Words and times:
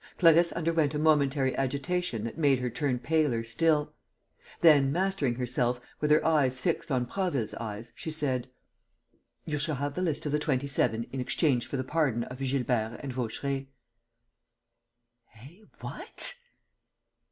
Clarisse 0.17 0.51
underwent 0.53 0.95
a 0.95 0.97
momentary 0.97 1.55
agitation 1.55 2.23
that 2.23 2.35
made 2.35 2.57
her 2.57 2.71
turn 2.71 2.97
paler 2.97 3.43
still. 3.43 3.93
Then, 4.61 4.91
mastering 4.91 5.35
herself, 5.35 5.79
with 5.99 6.09
her 6.09 6.25
eyes 6.25 6.59
fixed 6.59 6.91
on 6.91 7.05
Prasville's 7.05 7.53
eyes, 7.53 7.91
she 7.93 8.09
said: 8.09 8.49
"You 9.45 9.59
shall 9.59 9.75
have 9.75 9.93
the 9.93 10.01
list 10.01 10.25
of 10.25 10.31
the 10.31 10.39
Twenty 10.39 10.65
seven 10.65 11.03
in 11.11 11.19
exchange 11.19 11.67
for 11.67 11.77
the 11.77 11.83
pardon 11.83 12.23
of 12.23 12.39
Gilbert 12.39 12.99
and 13.03 13.13
Vaucheray." 13.13 13.67
"Eh? 15.39 15.59
What?" 15.81 16.33